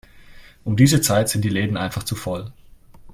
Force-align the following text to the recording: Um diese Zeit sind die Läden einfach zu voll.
Um 0.63 0.75
diese 0.77 0.99
Zeit 1.01 1.29
sind 1.29 1.45
die 1.45 1.49
Läden 1.49 1.77
einfach 1.77 2.01
zu 2.01 2.15
voll. 2.15 2.51